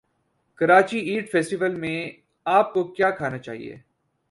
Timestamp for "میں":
1.75-2.11